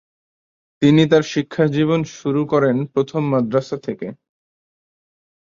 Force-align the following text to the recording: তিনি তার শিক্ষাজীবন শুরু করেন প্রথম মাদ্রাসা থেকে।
তিনি 0.81 1.03
তার 1.11 1.23
শিক্ষাজীবন 1.31 2.01
শুরু 2.15 2.41
করেন 2.45 2.75
প্রথম 2.93 3.21
মাদ্রাসা 3.31 3.77
থেকে। 3.77 4.07